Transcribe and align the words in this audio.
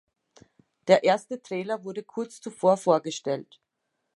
Der 0.87 1.03
erste 1.03 1.43
Trailer 1.43 1.83
wurde 1.83 2.01
kurz 2.01 2.41
zuvor 2.41 2.75
vorgestellt. 2.77 3.61